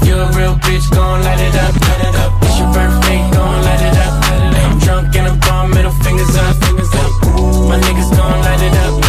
If 0.02 0.08
you 0.08 0.16
a 0.16 0.26
real 0.36 0.54
bitch, 0.56 0.90
gon' 0.90 1.22
light 1.22 1.40
it 1.40 1.54
up. 1.56 1.72
Light 1.72 2.04
it 2.08 2.14
up. 2.16 2.32
It's 2.42 2.58
your 2.58 2.72
birthday, 2.72 3.18
gon' 3.32 3.62
light 3.64 3.80
it 3.80 3.96
up. 3.96 4.12
I'm 4.64 4.78
drunk 4.78 5.16
and 5.16 5.26
I'm 5.28 5.40
throwing 5.40 5.70
middle 5.70 5.92
fingers 6.04 6.36
up. 6.36 6.56
My 7.68 7.80
niggas 7.80 8.10
gon' 8.16 8.40
light 8.44 8.62
it 8.62 8.74
up. 8.84 9.00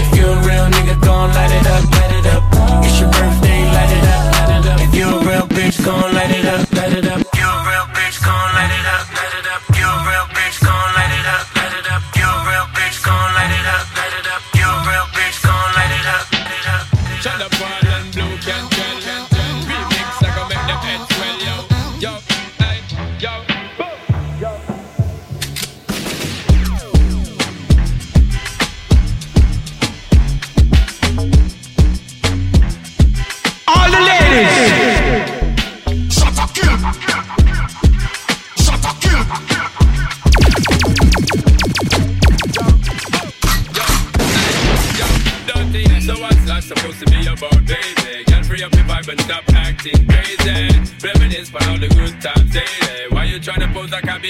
If 0.00 0.18
you 0.18 0.26
a 0.26 0.36
real 0.46 0.66
nigga, 0.70 1.00
gon' 1.02 1.30
light 1.34 1.52
it 1.52 1.66
up. 1.66 1.82
Light 1.90 2.12
it 2.18 2.26
up. 2.26 2.42
It's 2.84 3.00
your 3.00 3.10
birthday, 3.10 3.64
light 3.66 3.92
it 3.92 4.04
up. 4.04 4.22
Light 4.32 4.50
it 4.58 4.66
up. 4.70 4.80
If 4.80 4.94
you 4.94 5.06
a 5.08 5.18
real 5.26 5.46
bitch, 5.48 5.84
gon' 5.84 6.00
light 6.00 6.14
it 6.14 6.16
up. 6.16 6.21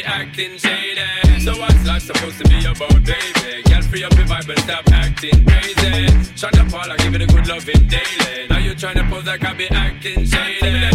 acting 0.05 0.59
shady. 0.59 1.40
So 1.40 1.53
what's 1.59 1.86
life 1.86 2.03
supposed 2.03 2.38
to 2.38 2.48
be 2.48 2.64
about, 2.64 3.03
baby? 3.05 3.62
Girl, 3.68 3.82
free 3.82 4.05
up 4.05 4.14
your 4.14 4.26
vibe 4.26 4.48
and 4.48 4.59
stop 4.61 4.84
acting 4.92 5.44
crazy. 5.46 6.36
Shut 6.36 6.59
up, 6.59 6.72
all 6.72 6.90
I 6.90 6.96
give 6.98 7.14
it 7.14 7.22
a 7.22 7.26
good 7.26 7.46
loving 7.46 7.88
daily. 7.88 8.48
Now 8.48 8.59
you 8.59 8.74
tryna 8.74 9.09
pose 9.11 9.26
like 9.26 9.44
I 9.44 9.55
be 9.55 9.68
acting 9.70 10.26
shady. 10.26 10.91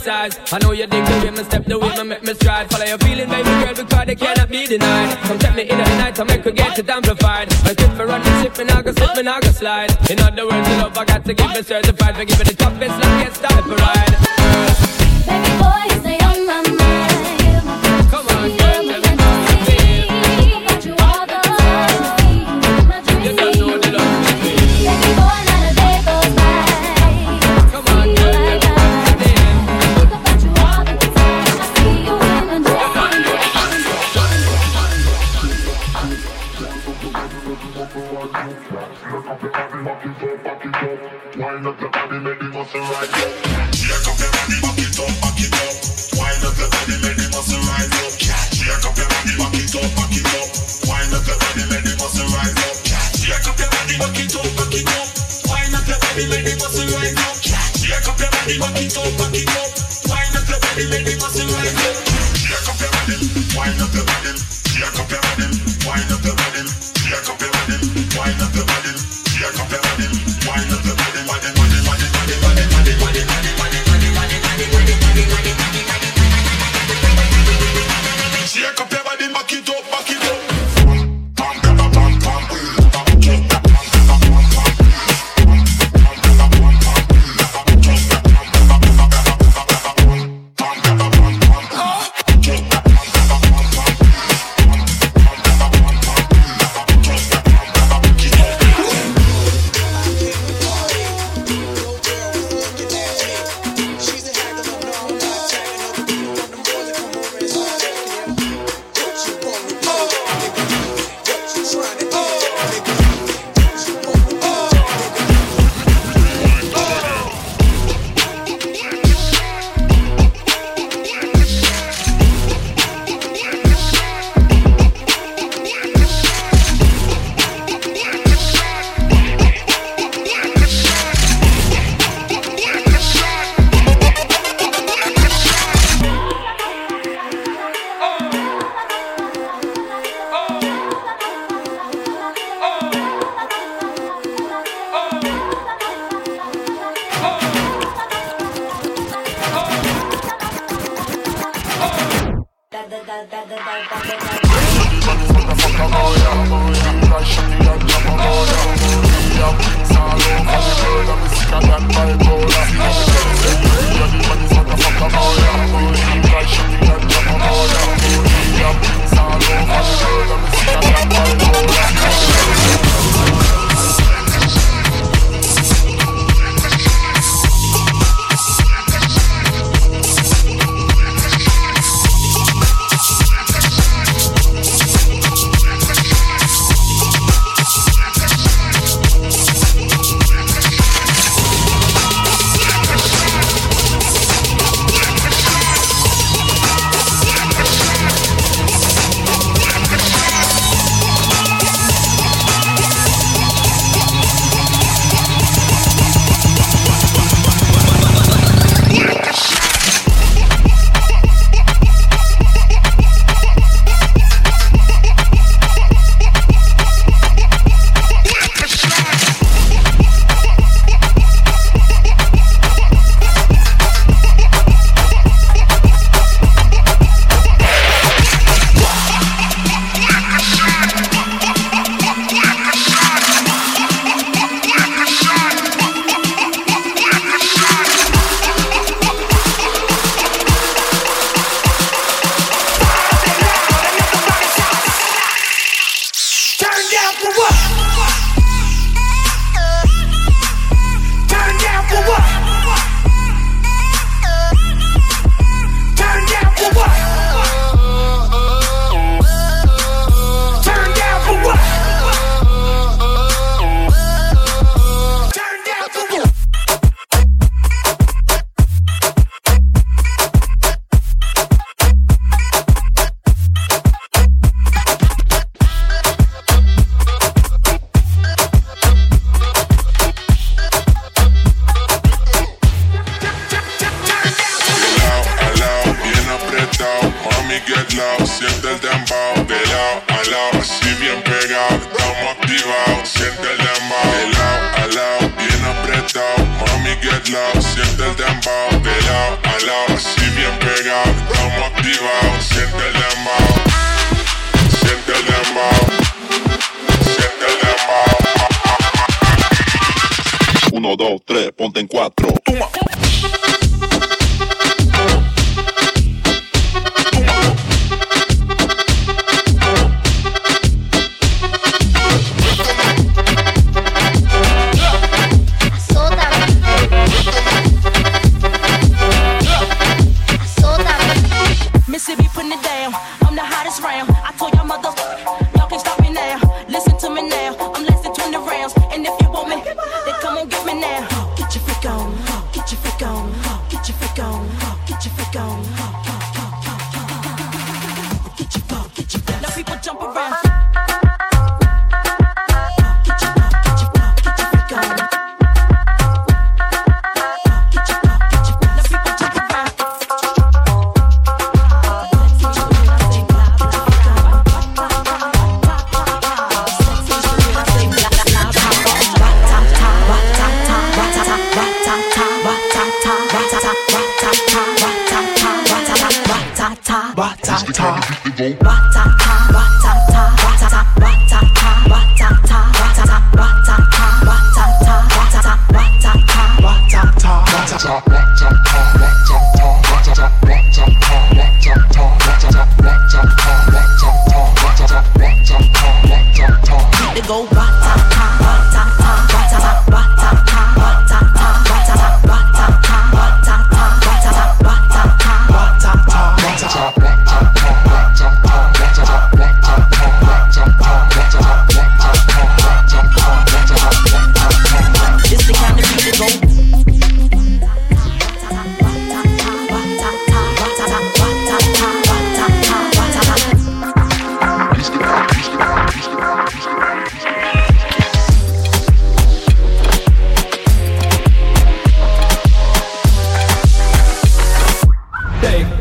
criticize. 0.00 0.52
I 0.52 0.58
know 0.58 0.72
you 0.72 0.86
dig 0.86 1.04
the 1.04 1.12
way 1.24 1.30
me 1.30 1.44
step, 1.44 1.64
the 1.64 1.78
way 1.78 1.94
me 1.96 2.04
make 2.04 2.22
me 2.22 2.34
stride. 2.34 2.70
Follow 2.70 2.84
your 2.84 2.98
feeling, 2.98 3.28
baby 3.28 3.48
girl, 3.48 3.74
because 3.74 4.06
they 4.06 4.16
cannot 4.16 4.48
be 4.48 4.66
denied. 4.66 5.16
Come 5.18 5.38
take 5.38 5.54
me 5.54 5.62
in 5.62 5.78
the 5.78 5.84
night, 5.84 6.18
I 6.18 6.24
make 6.24 6.44
her 6.44 6.50
get 6.50 6.78
it 6.78 6.88
amplified. 6.88 7.52
I 7.64 7.74
keep 7.74 7.90
for 7.92 8.06
running, 8.06 8.34
slip 8.40 8.58
me, 8.58 8.72
I 8.72 8.82
go 8.82 8.92
slip 8.92 9.16
and 9.16 9.28
I 9.28 9.40
go 9.40 9.50
slide. 9.50 10.10
In 10.10 10.20
other 10.20 10.46
words, 10.46 10.68
you 10.68 10.76
love, 10.76 10.96
I 10.96 11.04
got 11.04 11.24
to 11.24 11.34
give 11.34 11.50
it 11.52 11.66
certified. 11.66 12.16
For 12.16 12.24
giving 12.24 12.46
the 12.46 12.54
toughest, 12.54 13.00
love, 13.00 13.22
get 13.22 13.34
started 13.34 13.64
for 13.64 13.76
ride. 13.76 14.39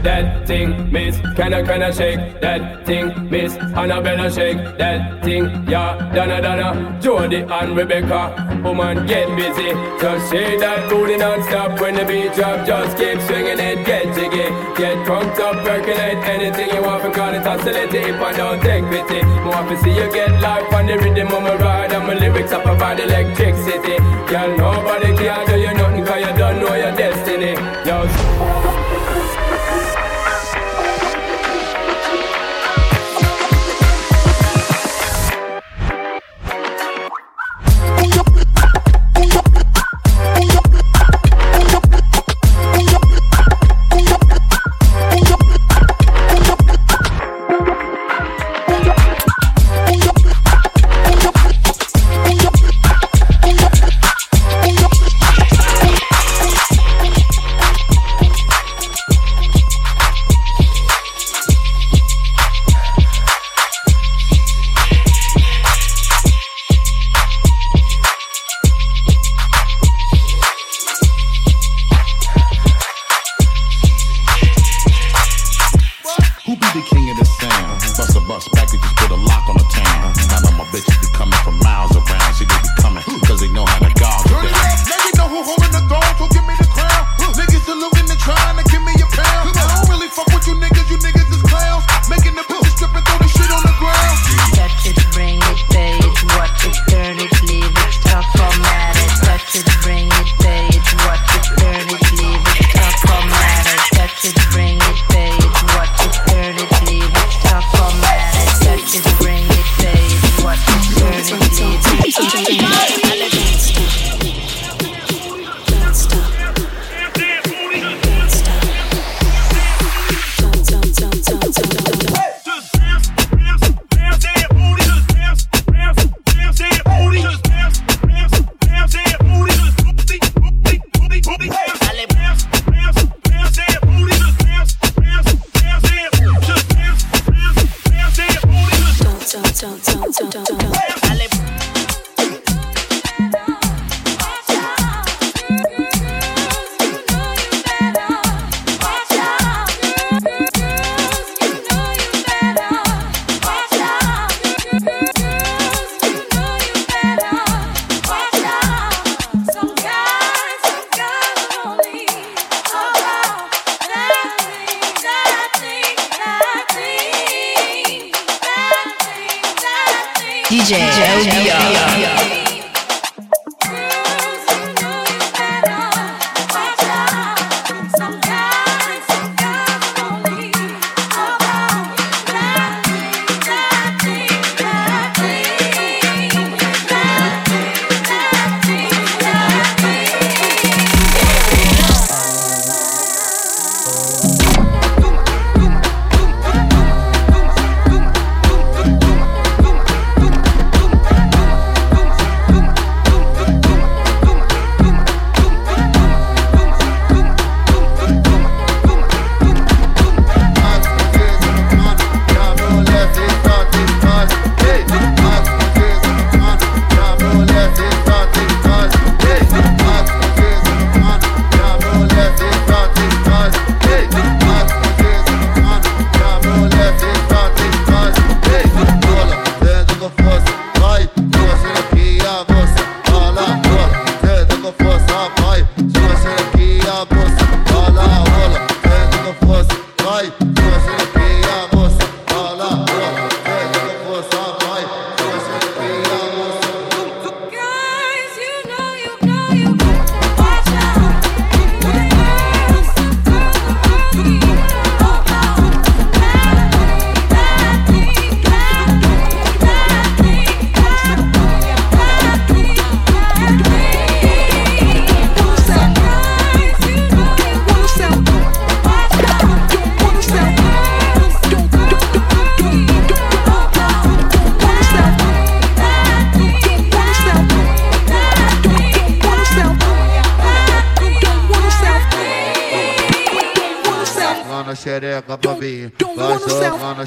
That 0.09 0.47
thing, 0.47 0.91
miss. 0.91 1.15
Can 1.37 1.53
I, 1.53 1.61
can 1.61 1.83
I 1.83 1.91
shake 1.91 2.41
that 2.41 2.85
thing, 2.85 3.29
miss? 3.29 3.53
Annabella 3.81 4.27
shake 4.31 4.61
that 4.81 5.23
thing, 5.23 5.43
yeah. 5.69 5.91
Donna, 6.15 6.41
Donna, 6.41 6.99
Jody 6.99 7.41
and 7.57 7.77
Rebecca. 7.77 8.21
Woman, 8.63 9.05
get 9.05 9.27
busy. 9.37 9.69
Just 10.01 10.31
shake 10.31 10.59
that 10.61 10.89
booty 10.89 11.17
non-stop 11.17 11.79
when 11.79 11.93
the 11.95 12.05
beat 12.09 12.33
drop. 12.33 12.65
Just 12.65 12.97
keep 12.97 13.21
swinging 13.27 13.59
it, 13.69 13.85
get 13.85 14.05
jiggy. 14.15 14.47
Get 14.79 14.95
crunked 15.05 15.39
up, 15.39 15.55
percolate 15.63 16.21
anything 16.33 16.69
you 16.73 16.81
want. 16.81 17.03
For 17.03 17.11
call 17.11 17.33
it 17.33 17.45
oscillate 17.45 17.93
if 17.93 18.19
I 18.29 18.31
don't 18.33 18.59
take 18.61 18.85
pity. 18.89 19.21
More 19.45 19.63
to 19.69 19.75
see 19.83 19.93
you 19.99 20.09
get 20.11 20.31
life 20.41 20.73
on 20.73 20.87
the 20.87 20.97
rhythm 20.97 21.27
of 21.37 21.43
my 21.43 21.55
ride. 21.55 21.93
And 21.93 22.07
my 22.07 22.15
lyrics 22.15 22.51
up 22.51 22.63
provide 22.63 22.99
electricity. 22.99 23.97
Girl, 24.31 24.49
nobody 24.57 25.15
can 25.15 25.45
do 25.47 25.55
you 25.65 25.73
nothing 25.73 26.05
cause 26.05 26.21
you 26.25 26.33
don't 26.41 26.57
know 26.61 26.73
your 26.73 26.95
destiny. 26.97 27.53
Yo, 27.87 28.28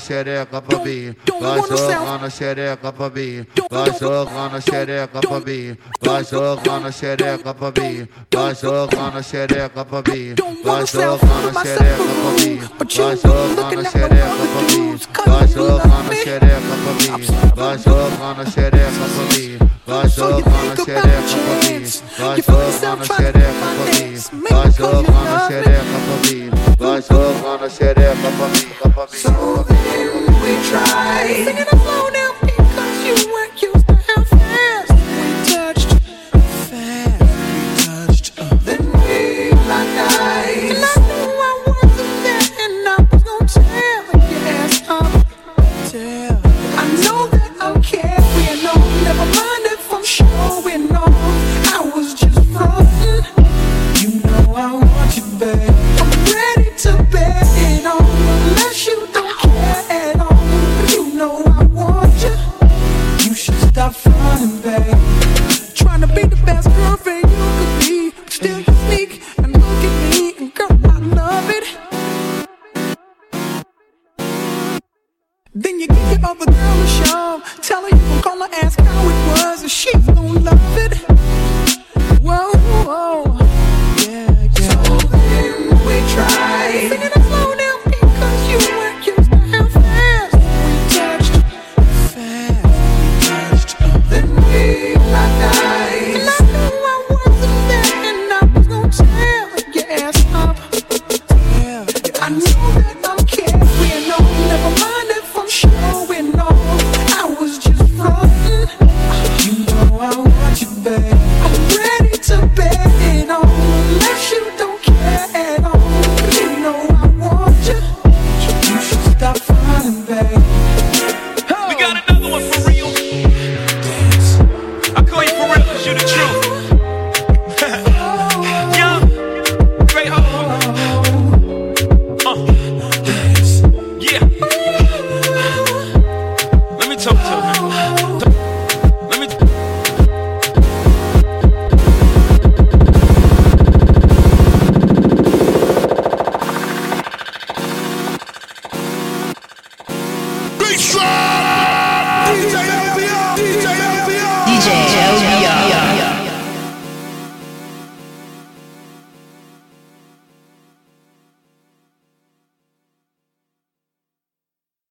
xereca 0.03 0.61
pra 0.61 0.79
mim, 0.79 1.15
vai 1.41 1.61
jogando 1.61 2.25
a 2.25 2.31
xereca 2.31 2.93
pra 2.93 3.11
mim, 3.11 3.47
vai 3.71 3.99
jogando 3.99 4.61
xereca 4.61 5.21
pra 5.21 5.41
mim, 5.41 5.77
vai 6.03 6.25
jogando 6.25 6.93
xereca 6.93 7.55
pra 7.55 7.73
mim, 7.81 8.09
vai 8.35 8.55
jogando 8.55 9.23
xereca 9.23 9.85
pra 9.85 10.03
mim, 10.13 10.35
vai 10.65 10.87
jogando 10.87 11.63
xereca 11.63 12.15
pra 12.15 12.43
mim, 12.43 12.59
vai 12.95 13.17
jogando 13.17 13.91
xereca 13.91 14.45
pra 14.49 14.63
mim, 14.63 14.99
vai 15.27 15.49
jogando 15.49 16.15
xereca 16.15 16.75
pra 16.83 16.93
mim, 16.93 17.27
vai 17.55 17.79
jogando 17.79 18.51
xereca 18.51 19.07
pra 19.15 19.39
mim. 19.39 19.72
Gosto 19.85 20.43
quando 20.45 20.85
xereca 20.85 21.11
fofinho, 21.11 21.91
gosto 22.17 22.53
quando 22.53 23.05
xereca 23.05 23.67
fofinho, 23.77 24.21
gosto 24.49 24.87
quando 25.05 25.49
xereca 25.49 25.99
fofinho, 26.07 26.53
gosto 26.79 27.19
quando 27.43 27.69
xereca 27.69 28.31
fofinho. 28.39 28.73
So 29.11 29.65
then 29.65 30.09
we 30.41 30.53
try. 30.71 31.35
Singing 31.45 31.67
the 31.69 31.77
flow 31.77 32.09
now. 32.11 32.42